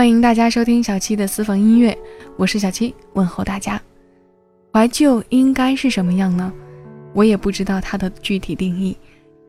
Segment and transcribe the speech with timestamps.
[0.00, 1.94] 欢迎大家收听小七的私房音乐，
[2.38, 3.78] 我是小七，问候大家。
[4.72, 6.50] 怀旧应该是什么样呢？
[7.12, 8.96] 我也不知道它的具体定义，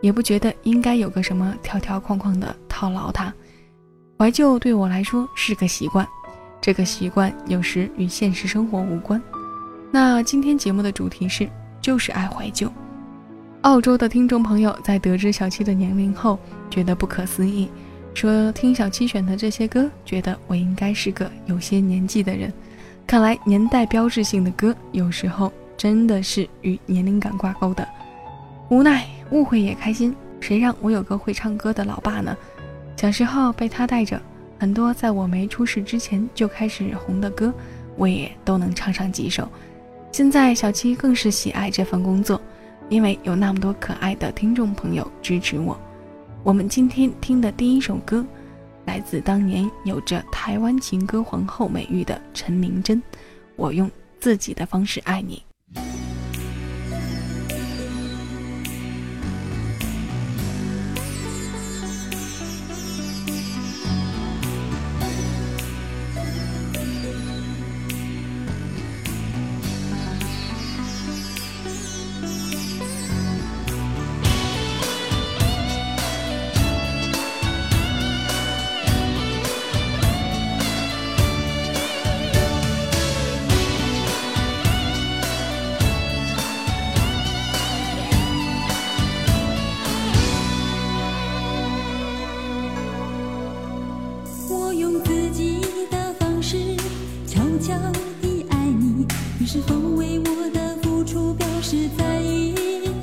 [0.01, 3.33] 也不觉得应该有个什么条条框框的套牢它。
[4.19, 6.05] 怀旧对我来说是个习惯，
[6.59, 9.23] 这个习惯有时与现实生活无关。
[9.89, 12.70] 那今天节目的主题是，就是爱怀旧。
[13.61, 16.37] 澳洲的听众朋友在得知小七的年龄后，
[16.70, 17.70] 觉得不可思议。
[18.13, 22.51] 说听小七选的这些歌，觉得我应该是个有些年纪的人。
[23.07, 27.87] 看来年代标志性的歌，有时候真的是与年龄感挂钩的。
[28.70, 32.35] 无奈误会也开心，谁让我有个会唱歌的老爸呢？
[32.95, 34.21] 小时候被他带着，
[34.59, 37.51] 很多在我没出世之前就开始红的歌，
[37.98, 39.49] 我也都能唱上几首。
[40.12, 42.39] 现在小七更是喜爱这份工作，
[42.87, 45.77] 因为有那么多可爱的听众朋友支持我。
[46.43, 48.25] 我们今天听的第一首歌，
[48.85, 53.01] 来自当年有着台湾情歌皇后美誉的陈明真。
[53.55, 53.89] 我用
[54.20, 55.43] 自己的方式爱你。
[99.41, 103.00] 你是否为我的付出表示在意。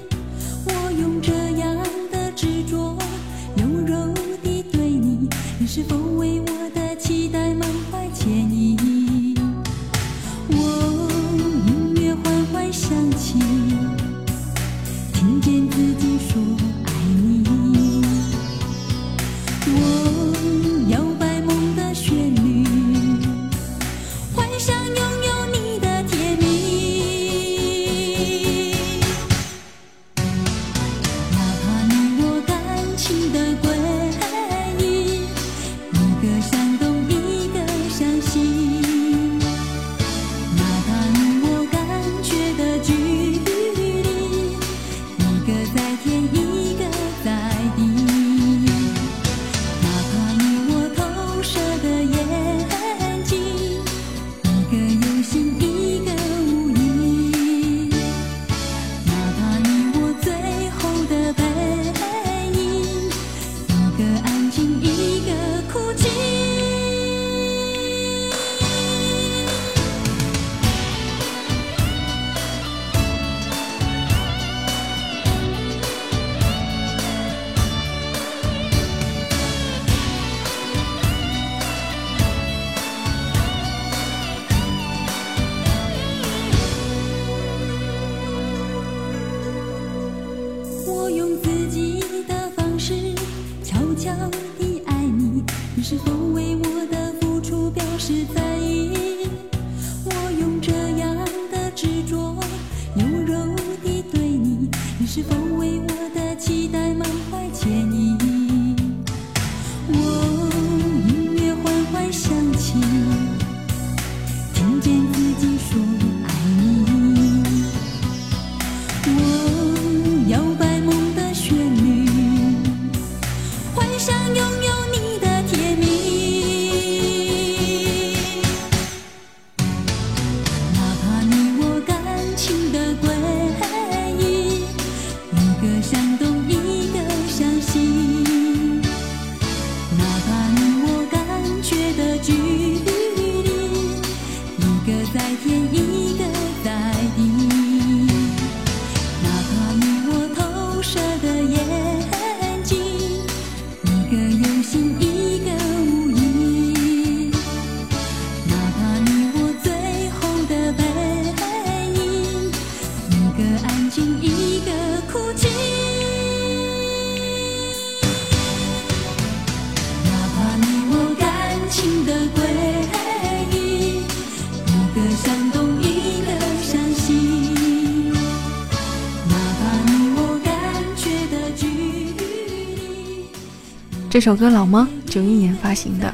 [184.18, 184.88] 这首歌老吗？
[185.06, 186.12] 九一年发行的，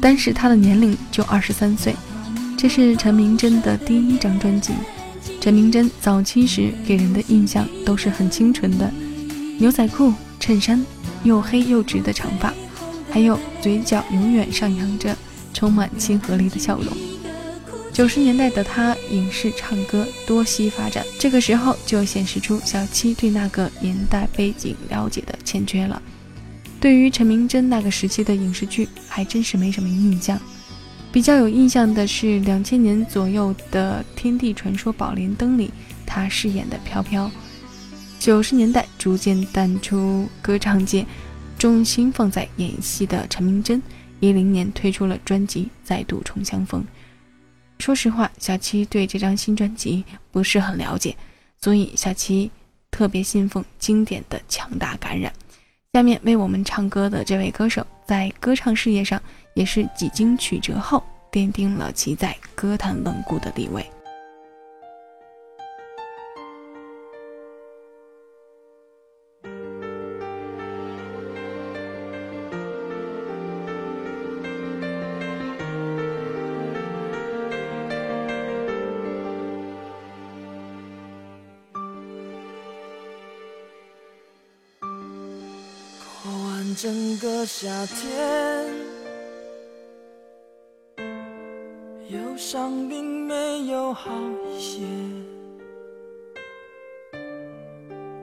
[0.00, 1.92] 当时他的年龄就二十三岁。
[2.56, 4.72] 这是陈明真的第一张专辑。
[5.40, 8.88] 陈明真早期时给人的印象都是很清纯的，
[9.58, 10.86] 牛仔裤、衬衫，
[11.24, 12.54] 又黑又直的长发，
[13.10, 15.12] 还有嘴角永远上扬着
[15.52, 16.96] 充满亲和力的笑容。
[17.92, 26.00] 九十年代的他，影视唱歌多栖发展，这个时候就显示出小七对那个年代背景了解的欠缺了。
[26.82, 30.36] 对于陈明真那个时期的影视剧，还真是没什么印象。
[31.12, 35.70] 比较有印象的是两千年左右的《天地传说宝莲灯》里，
[36.04, 37.30] 他饰演的飘飘。
[38.18, 41.06] 九十年代逐渐淡出歌唱界，
[41.56, 43.80] 重心放在演戏的陈明真，
[44.18, 46.82] 一零年推出了专辑《再度重相逢》。
[47.78, 51.16] 说实话，小七对这张新专辑不是很了解，
[51.60, 52.50] 所以小七
[52.90, 55.32] 特别信奉经典的强大感染。
[55.92, 59.20] 下面为我们唱歌的这位歌手，在歌唱事业上
[59.52, 63.84] 也是几经曲折后，奠定了其在歌坛稳固的地位。
[86.82, 88.68] 整个夏天，
[92.08, 94.10] 忧伤并没有好
[94.50, 94.80] 一些。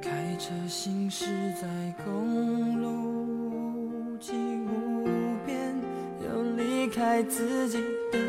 [0.01, 1.69] 开车行驶在
[2.03, 2.89] 公路
[4.11, 5.05] 无际无
[5.45, 5.73] 边，
[6.21, 7.77] 有离开自己
[8.11, 8.19] 的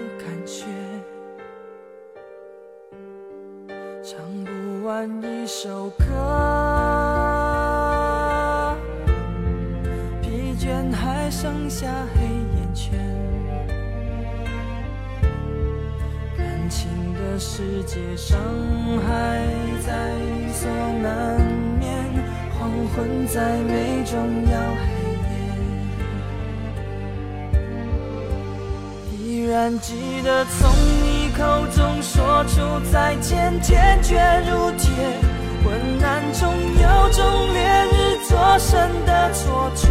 [23.32, 24.18] 在美终
[24.50, 24.82] 要黑
[25.22, 25.24] 夜。
[29.16, 30.68] 依然记得从
[31.04, 31.40] 你口
[31.76, 34.16] 中说出再见，坚决
[34.50, 34.90] 如铁，
[35.62, 35.70] 昏
[36.02, 37.22] 暗中有种
[37.52, 37.60] 烈
[37.92, 37.94] 日
[38.28, 39.86] 灼身的错觉。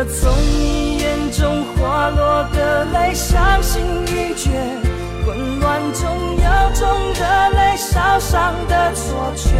[0.00, 4.48] 我从你眼中滑落的泪，伤心欲绝，
[5.26, 9.50] 混乱中有种热泪烧伤的错觉。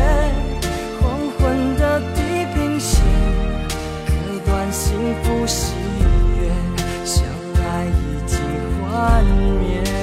[0.99, 3.05] 黄昏的地平线，
[4.07, 5.75] 割断幸福喜
[6.41, 6.49] 悦。
[7.05, 7.23] 相
[7.63, 8.41] 爱已经
[8.81, 9.23] 幻
[9.61, 10.00] 灭。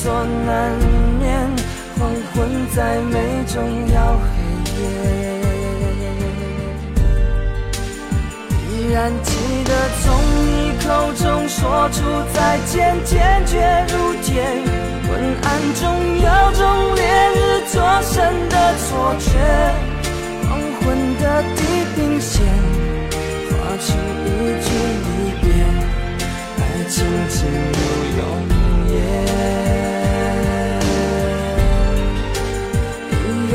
[0.00, 0.70] 所难
[1.18, 1.26] 免，
[1.98, 2.36] 黄昏
[2.72, 3.14] 再美
[3.48, 3.56] 终
[3.92, 4.26] 要黑
[4.78, 4.80] 夜。
[8.62, 9.30] 依然记
[9.64, 10.04] 得从
[10.46, 10.46] 你
[10.86, 11.58] 口中说
[11.90, 11.98] 出
[12.32, 13.52] 再见，坚决
[13.88, 14.30] 如铁。
[15.08, 15.10] 昏
[15.42, 15.82] 暗中
[16.14, 16.60] 有种
[16.94, 17.02] 烈
[17.34, 17.36] 日
[17.72, 18.14] 灼身
[18.48, 18.86] 的错
[19.18, 19.26] 觉，
[20.48, 20.86] 黄昏
[21.18, 21.24] 的
[21.56, 21.58] 地
[21.96, 22.30] 平线
[23.50, 23.50] 划
[23.80, 23.86] 出
[24.22, 24.30] 一
[24.62, 24.66] 句
[25.02, 25.08] 离
[25.42, 25.44] 别。
[26.56, 26.96] 爱情
[27.28, 27.36] 进
[27.74, 27.78] 入
[28.16, 28.22] 永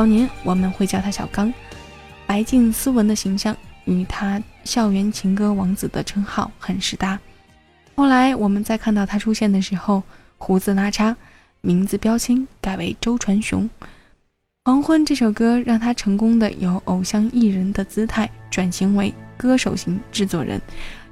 [0.00, 1.52] 早年我们会叫他小刚，
[2.26, 3.54] 白净斯文的形象
[3.84, 7.20] 与他校园情歌王子的称号很是搭。
[7.94, 10.02] 后来我们在看到他出现的时候，
[10.38, 11.14] 胡子拉碴，
[11.60, 13.68] 名字标签改为周传雄。
[14.64, 20.58] 《黄昏》这首歌让他成功的由偶像艺人的姿态转型为歌手型制作人，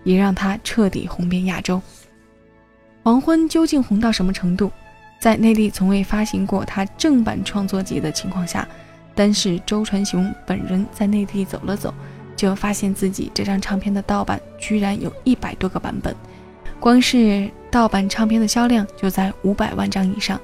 [0.02, 1.76] 也让他彻底红遍亚洲。
[3.02, 4.72] 《黄昏》究竟红到什么程度？
[5.18, 8.66] 在内地从未发行过他正版创作集的情况下，
[9.14, 11.92] 单是周传雄本人在内地走了走，
[12.36, 16.14] 就发现自己这张唱片的盗版居然有一百多个版本，
[16.78, 20.40] 光是盗版唱片的销量就在五百万张以上。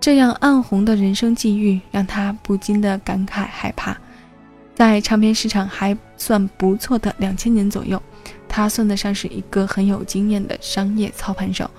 [0.00, 3.96] 这样暗红的人生际遇，让他不禁的感慨害怕。
[4.74, 8.02] 在唱片市场还算不错的两千年左右，
[8.48, 11.70] 他算得上是一个很有经验的商业操盘手。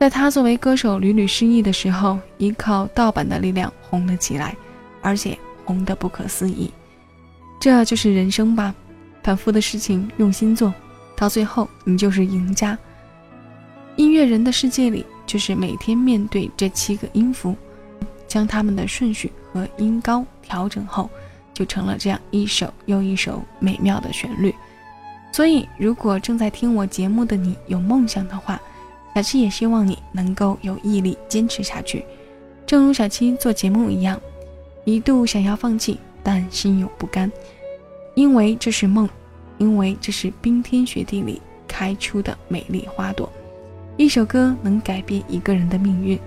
[0.00, 4.56] 在他作为歌手屡屡失意的时候，依靠盗版的力量红了起来，
[5.02, 6.70] 而且红得不可思议。
[7.60, 8.74] 这就是人生吧，
[9.22, 10.72] 反复的事情用心做，
[11.14, 12.78] 到最后你就是赢家。
[13.96, 17.54] 音乐人的世界里，就是每天面对这七个音符，
[18.26, 21.10] 将它们的顺序和音高调整后，
[21.52, 24.54] 就成了这样一首又一首美妙的旋律。
[25.30, 28.58] 所以，如果正在听我节目的你有梦想的话，
[29.14, 32.04] 小七也希望你能够有毅力坚持下去，
[32.64, 34.20] 正如小七做节目一样，
[34.84, 37.30] 一度想要放弃，但心有不甘，
[38.14, 39.08] 因为这是梦，
[39.58, 43.30] 因为这是冰天雪地里开出的美丽花朵。
[43.96, 46.18] 一首歌能改变一个人的命运，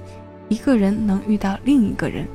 [0.50, 2.28] 一个人能遇到另一个人，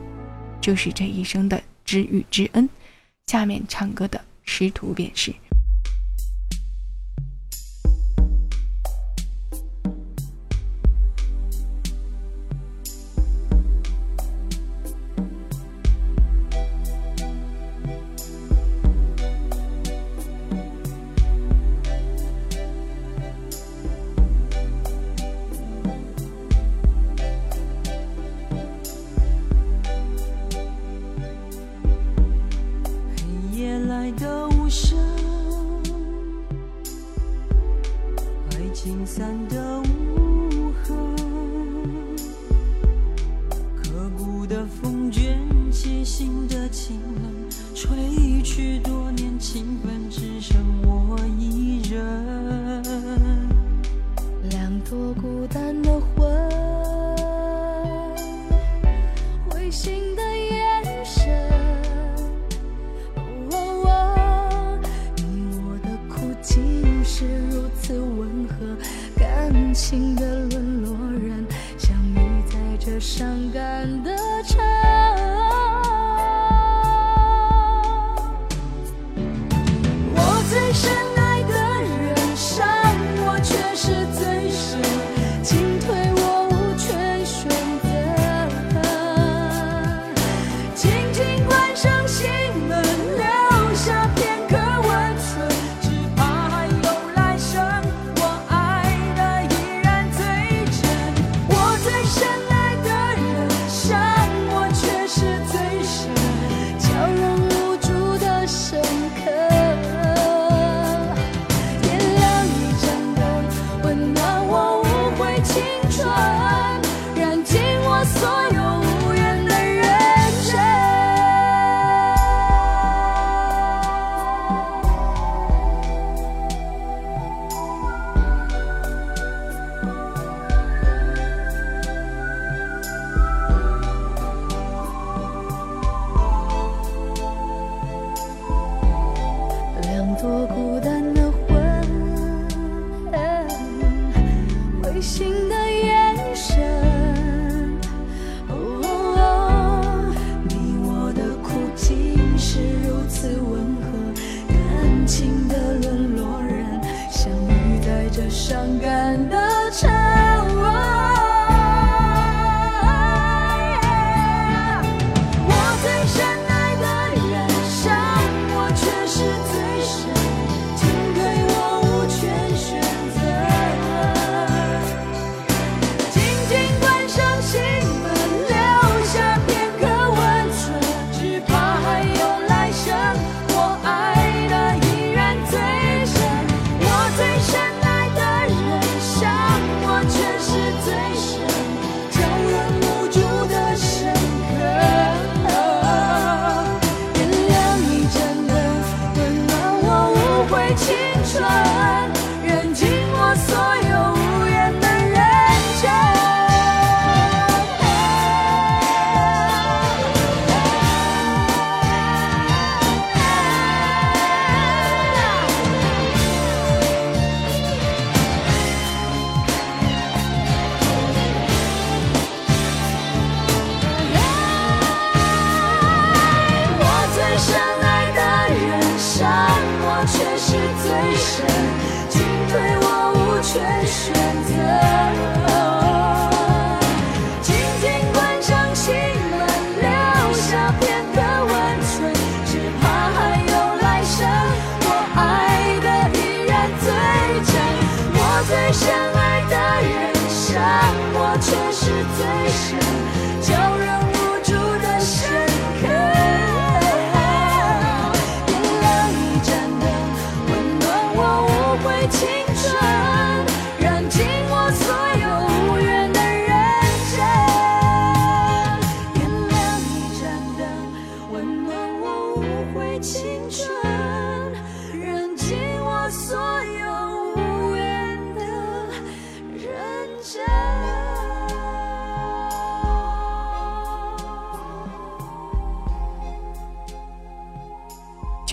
[0.60, 2.68] 就是这一生的知遇之恩。
[3.26, 5.32] 下面唱歌的师徒便是。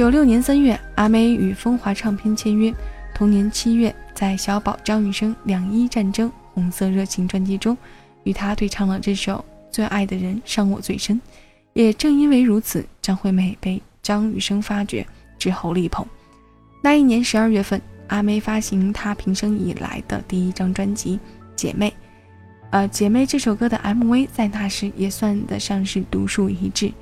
[0.05, 2.71] 九六年三月，阿妹与风华唱片签约。
[3.15, 7.75] 同年七月，在小宝张雨生《两伊战争红色热情》专辑中，
[8.23, 11.17] 与他对唱了这首《最爱的人伤我最深》。
[11.73, 15.03] 也正因为如此，张惠妹被张雨生发掘
[15.39, 16.05] 之后力捧。
[16.83, 21.15] 那一年十二月份，阿妹发行她平生以来的第一张专辑
[21.55, 21.89] 《姐妹》。
[22.69, 26.93] 呃，《姐妹》这首歌的 MV 在那时也算得上是独树一帜。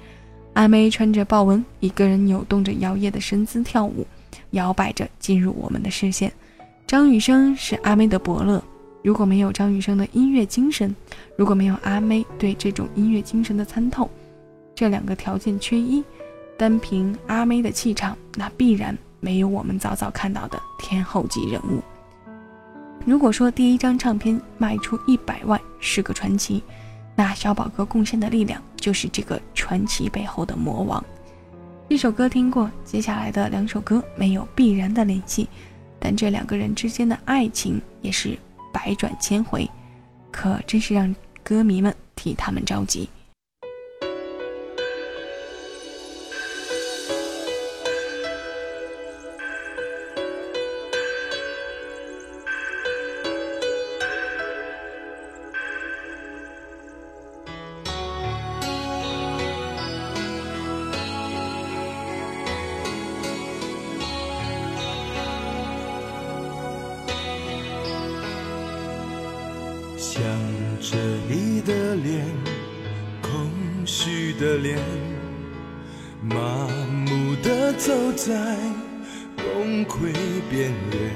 [0.53, 4.05] 阿妹穿着豹纹，一个人扭动着摇曳的身姿跳舞，
[4.51, 6.31] 摇摆着进入我们的视线。
[6.85, 8.63] 张雨生是阿妹的伯乐，
[9.03, 10.95] 如果没有张雨生的音乐精神，
[11.35, 14.07] 如果没有阿妹对这种音乐精神的参透，
[14.75, 16.03] 这两个条件缺一，
[16.55, 21.81] 单凭阿妹的气场，那必然没有我们早早看到的天后级人物。
[23.05, 26.61] 如果说第一张唱片卖出一百万是个传奇，
[27.15, 31.04] 那小宝哥贡献的力量就是这个传奇背后的魔王。
[31.89, 35.47] 一首歌听过，接下来的两首歌没有必然的联系，
[35.99, 38.38] 但这两个人之间的爱情也是
[38.71, 39.69] 百转千回，
[40.32, 43.08] 可真是让歌迷们替他们着急。
[71.93, 72.25] 的脸，
[73.21, 73.32] 空
[73.86, 74.79] 虚的脸，
[76.23, 76.67] 麻
[77.06, 78.34] 木的走在
[79.38, 80.12] 崩溃
[80.49, 81.13] 边缘。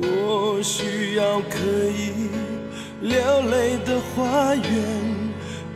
[0.00, 1.58] 我需要可
[1.90, 2.30] 以
[3.00, 4.62] 流泪的花园，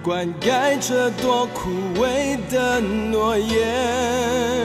[0.05, 4.65] 灌溉这朵枯萎的诺言。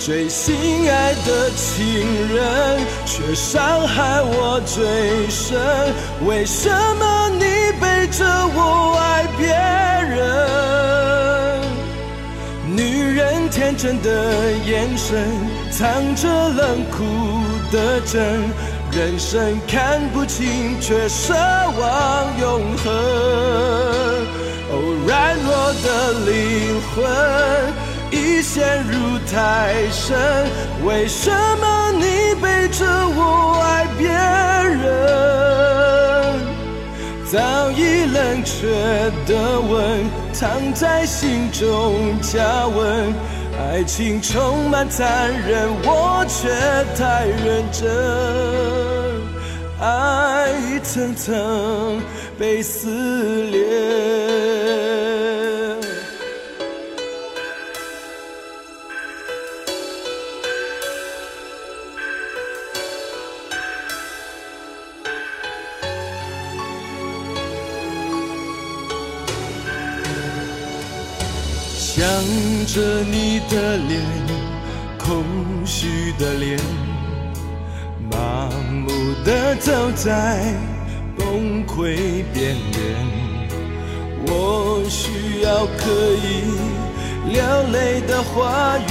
[0.00, 5.56] 最心爱的情人，却伤害我最深。
[6.26, 7.21] 为什么
[8.12, 9.48] 着我爱别
[10.14, 10.20] 人？
[12.76, 15.26] 女人天真的眼神，
[15.70, 17.02] 藏着冷酷
[17.72, 18.42] 的真。
[18.92, 22.92] 人生看不清，却奢望永恒。
[24.70, 24.72] 哦，
[25.06, 26.30] 软弱的灵
[26.94, 27.02] 魂。
[28.14, 28.92] 已陷入
[29.32, 30.14] 太深，
[30.84, 35.81] 为什么你背着我爱别人？
[37.32, 38.66] 早已冷却
[39.26, 43.10] 的吻，藏在心中加温。
[43.58, 46.50] 爱情充满残忍，我却
[46.94, 47.90] 太认真，
[49.80, 52.02] 爱一层层
[52.38, 54.81] 被撕裂。
[72.66, 74.00] 着你的脸，
[74.98, 75.24] 空
[75.64, 76.58] 虚的脸，
[78.10, 78.88] 麻木
[79.24, 80.54] 的走在
[81.16, 82.82] 崩溃边缘。
[84.26, 85.90] 我需要可
[86.22, 86.44] 以
[87.32, 88.88] 流泪的花园，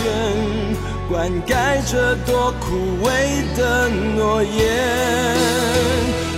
[1.10, 3.10] 灌溉着多枯萎
[3.58, 6.21] 的诺言。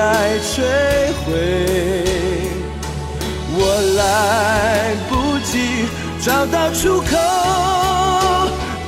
[0.00, 0.62] 爱摧
[1.20, 1.28] 毁。
[3.52, 3.60] 我
[3.98, 4.00] 来
[5.10, 5.52] 不及
[6.24, 7.12] 找到出口，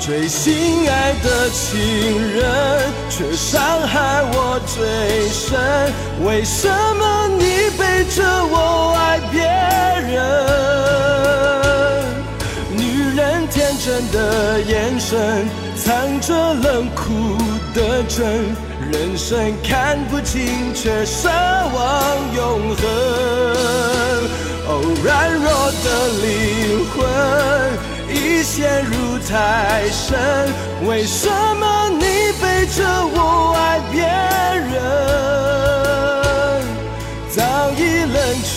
[0.01, 1.71] 最心爱的情
[2.33, 2.41] 人
[3.11, 5.93] 却伤害我最深。
[6.25, 7.81] 为什么你背
[8.15, 9.43] 着我爱别
[10.11, 10.17] 人？
[12.75, 12.81] 女
[13.15, 15.47] 人天真的眼神，
[15.85, 17.37] 藏着冷酷
[17.75, 18.55] 的真。
[18.91, 21.81] 人生看不清，却奢望
[22.37, 22.83] 永恒。
[24.69, 24.71] 哦，
[25.03, 25.47] 软弱
[25.83, 25.87] 的
[26.23, 26.25] 灵
[26.91, 26.95] 魂
[28.15, 28.93] 已陷入
[29.29, 29.31] 太
[29.91, 30.09] 深，
[30.87, 32.05] 为什么你
[32.41, 32.79] 背着
[33.15, 33.17] 我
[33.57, 34.03] 爱别
[34.71, 34.73] 人？
[37.31, 37.41] 早
[37.73, 38.51] 已冷却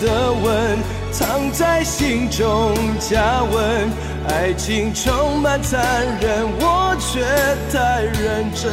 [0.00, 0.46] 的吻，
[1.18, 3.90] 藏在心中加温。
[4.28, 7.20] 爱情充满残忍，我却
[7.72, 8.70] 太认真。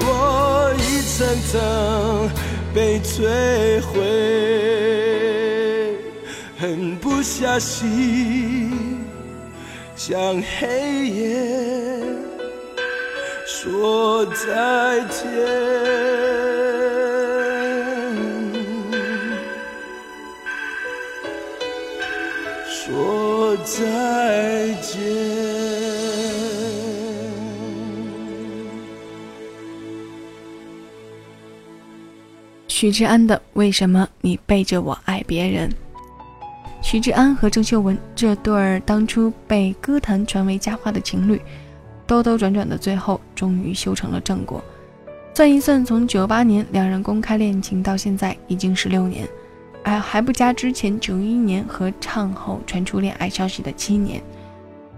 [0.00, 2.30] 我一层层。
[2.74, 3.28] 被摧
[3.82, 4.00] 毁，
[6.58, 8.72] 狠不下心
[9.94, 11.36] 向黑夜
[13.46, 15.20] 说再见，
[23.64, 25.00] 再见。
[32.68, 35.70] 许志安的《为什么你背着我爱别人》。
[36.82, 41.40] 许志安和郑秀文这对儿当初被歌坛传为佳话的情侣，
[42.08, 44.60] 兜兜转转的最后终于修成了正果。
[45.34, 49.28] 算一算，从九八年两人公开恋情到现在已经十六年，
[49.82, 54.22] 还还不加之前九一年和唱后传出恋爱消息的七年，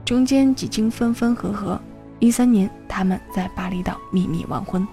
[0.05, 1.81] 中间几经分分合合，
[2.19, 4.87] 一三年他们在巴厘岛秘密完婚。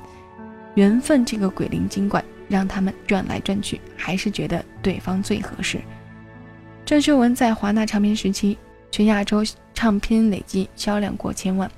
[0.75, 2.23] 缘分这个鬼灵精怪。
[2.51, 5.79] 让他们转来转去，还是觉得对方最合适。
[6.83, 8.57] 郑秀文在华纳唱片时期，
[8.91, 9.41] 全亚洲
[9.73, 11.71] 唱片累计销量过千万。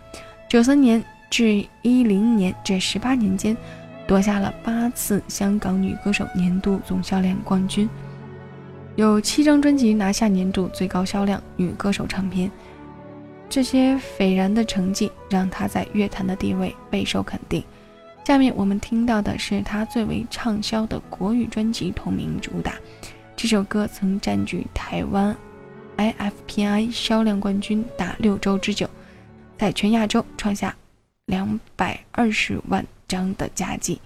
[0.49, 3.56] 九三年至一零年这十八年间，
[4.08, 7.89] 夺下了八次香港女歌手年度总销量冠军，
[8.96, 12.52] 有七张专辑拿下年度最高销量女歌手唱片。
[13.50, 17.63] 这些斐然的成绩，让她在乐坛的地位备受肯定。
[18.26, 22.74] 下面我们听到的是她最为畅销的国语专辑同名主打，
[23.36, 25.36] 这首歌曾占据台湾
[25.98, 28.89] IFPI 销量冠军达六周之久，
[29.58, 30.76] 在全亚洲创下
[31.26, 34.02] 两百二十万张的佳绩。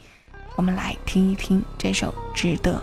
[0.57, 2.73] 我们来听一听这首《值得》。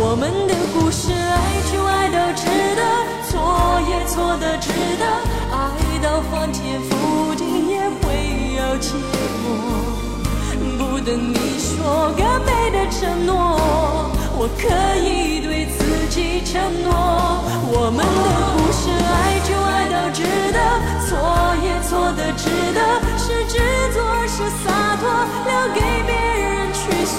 [0.00, 2.44] 我们的故事爱就爱到值
[2.76, 2.82] 得。
[3.28, 3.32] 错
[3.88, 5.04] 也错的值得，
[5.50, 5.54] 爱
[6.02, 8.04] 到翻天覆地也会
[8.56, 8.92] 有结
[9.42, 9.46] 果。
[10.78, 13.32] 不等你说更美的承诺，
[14.38, 14.62] 我可
[15.02, 16.52] 以对自己承
[16.84, 16.92] 诺。
[17.66, 20.58] 我们的故事，爱就爱到值得，
[21.08, 21.10] 错
[21.64, 22.78] 也错的值得，
[23.18, 23.58] 是执
[23.92, 23.96] 着
[24.28, 25.02] 是洒脱，
[25.44, 27.18] 留给别人去说。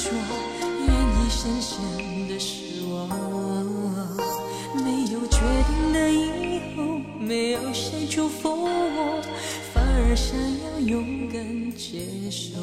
[0.00, 0.10] 说
[0.86, 1.76] 愿意，深深
[2.26, 3.06] 的失望。
[4.82, 9.20] 没有决定的以后，没有谁祝福我，
[9.74, 11.44] 反而想要勇敢
[11.76, 12.56] 接受。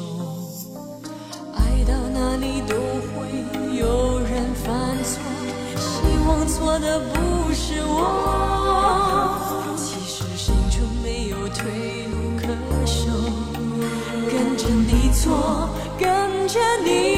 [1.54, 2.74] 爱到哪里都
[3.14, 3.30] 会
[3.78, 5.22] 有人犯错，
[5.76, 5.86] 希
[6.26, 7.94] 望错的不是我。
[9.76, 11.70] 其实心中没有退
[12.08, 12.42] 路可
[12.84, 13.12] 守，
[14.28, 17.17] 跟着你错，跟着你。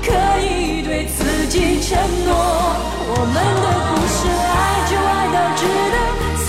[0.00, 0.08] 可
[0.40, 2.32] 以对自己承诺。
[3.14, 5.60] 我们的故事，爱就爱到值
[5.92, 5.96] 得，
[6.44, 6.48] 错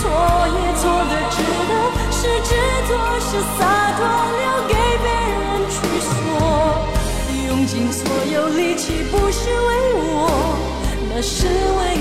[0.54, 1.36] 也错的值
[1.68, 1.72] 得，
[2.10, 2.50] 是执
[2.88, 3.28] 着是
[3.58, 3.60] 洒
[3.98, 4.00] 脱，
[4.40, 6.08] 留给别人去说。
[7.48, 8.02] 用尽所
[8.32, 10.30] 有力气，不是为我，
[11.10, 11.93] 那是为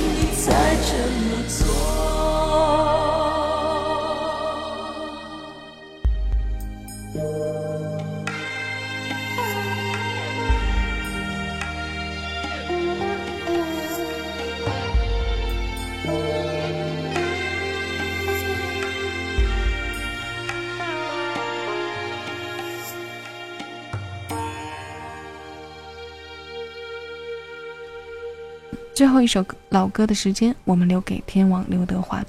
[29.04, 32.24] 最后一首老歌的时间，我们留给天王刘德华。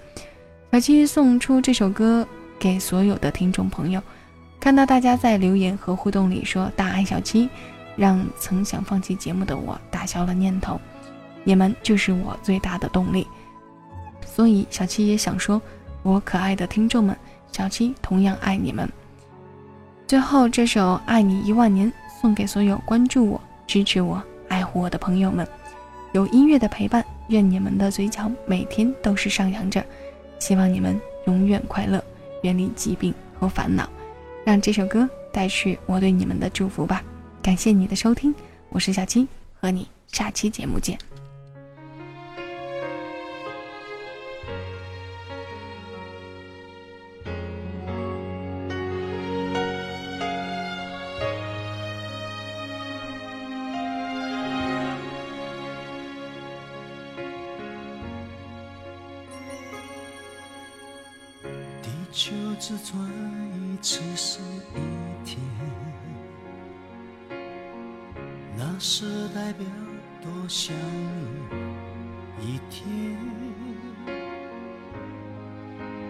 [0.73, 2.27] 小七送出这首歌
[2.59, 4.03] 给所有的听众朋友。
[4.59, 7.49] 看到大家在留言和互动里说大爱小七，
[7.95, 10.81] 让曾想放弃节目的我打消了念头。
[11.45, 13.25] 你们就是我最大的动力。
[14.27, 15.63] 所以小七也想说，
[16.03, 17.17] 我可爱的听众们，
[17.53, 18.91] 小七同样爱你们。
[20.09, 21.89] 最后这首《爱你一万年》
[22.21, 25.47] 送给所有关注我、支持我、爱护我的朋友们。
[26.15, 29.85] 有音乐的陪伴，愿你们的嘴角每天都是上扬着。
[30.39, 32.03] 希望你们永远快乐，
[32.43, 33.91] 远离疾病和烦恼。
[34.45, 37.03] 让这首歌带去我对你们的祝福吧。
[37.43, 38.33] 感谢你的收听，
[38.69, 39.27] 我是小七，
[39.61, 40.97] 和你下期节目见。
[68.77, 69.65] 那是代表
[70.21, 70.75] 多想
[72.41, 73.17] 你一天。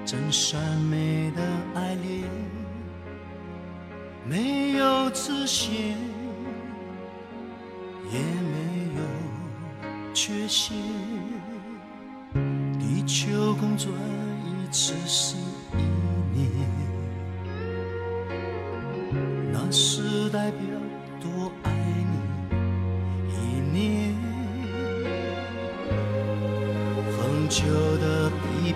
[0.07, 1.43] 真善美的
[1.75, 2.25] 爱恋，
[4.27, 5.75] 没有直线，
[8.11, 10.75] 也没有缺陷。
[12.79, 14.95] 地球公转一次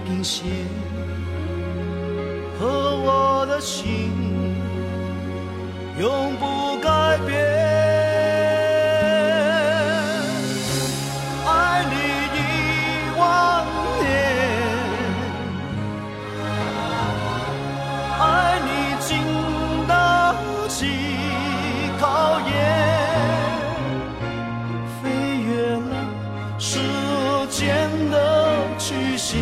[0.08, 0.46] 平线。
[2.58, 4.10] 和我的心
[6.00, 7.36] 永不改变，
[11.46, 11.94] 爱你
[12.34, 12.38] 一
[13.18, 13.20] 万
[14.00, 14.02] 年，
[18.18, 18.22] 爱
[18.64, 18.68] 你
[19.06, 19.12] 经
[19.86, 19.92] 得
[20.68, 20.76] 起
[22.00, 22.48] 考验，
[25.02, 25.04] 飞
[25.44, 25.92] 越了
[26.58, 26.80] 时
[27.50, 28.16] 间的
[28.78, 29.36] 曲线，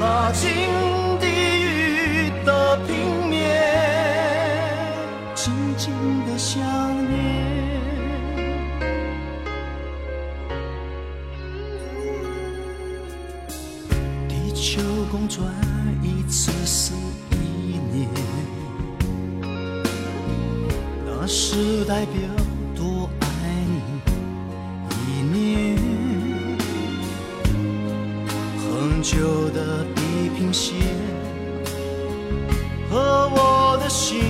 [0.00, 0.48] 拉近
[1.20, 2.78] 地日的。
[2.86, 3.38] 平面，
[5.34, 5.92] 静静
[6.26, 6.58] 的想
[7.06, 7.12] 念。
[14.26, 15.44] 地球公转
[16.02, 16.94] 一次是
[17.32, 18.08] 一年，
[21.04, 22.14] 那是代表
[29.12, 30.76] 旧的地平线。
[32.88, 34.29] 和我的心，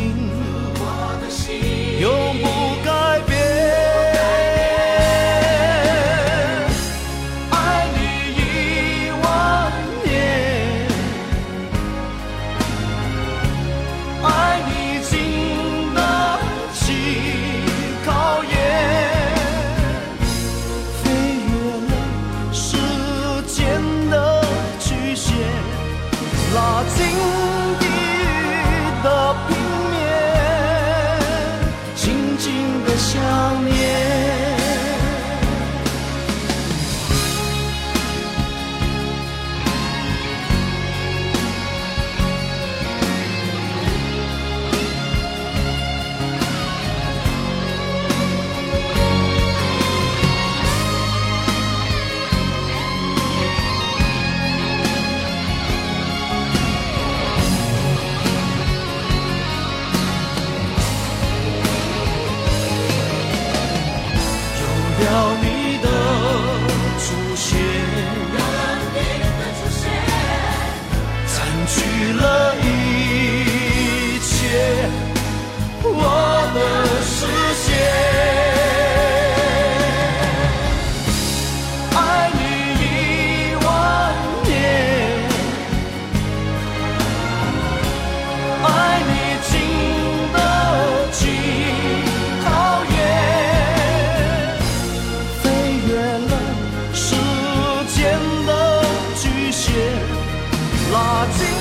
[101.20, 101.59] 拉